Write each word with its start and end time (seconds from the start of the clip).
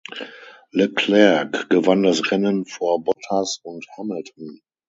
Leclerc 0.71 1.69
gewann 1.69 2.01
das 2.01 2.31
Rennen 2.31 2.65
vor 2.65 3.03
Bottas 3.03 3.59
und 3.61 3.85
Hamilton. 3.99 4.63